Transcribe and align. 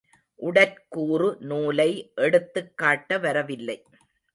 உடற்கூறு 0.39 1.37
நூலை 1.39 2.11
எடுத்துக் 2.15 2.77
காட்ட 2.77 3.17
வரவில்லை. 3.17 3.83